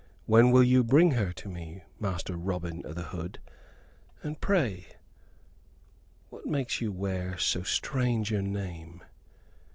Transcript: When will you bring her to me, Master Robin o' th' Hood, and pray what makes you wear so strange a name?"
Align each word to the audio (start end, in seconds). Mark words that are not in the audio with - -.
When 0.25 0.49
will 0.49 0.63
you 0.63 0.83
bring 0.83 1.11
her 1.11 1.31
to 1.33 1.47
me, 1.47 1.83
Master 1.99 2.35
Robin 2.35 2.81
o' 2.87 2.91
th' 2.93 3.05
Hood, 3.13 3.37
and 4.23 4.41
pray 4.41 4.87
what 6.31 6.47
makes 6.47 6.81
you 6.81 6.91
wear 6.91 7.37
so 7.37 7.61
strange 7.61 8.31
a 8.31 8.41
name?" 8.41 9.03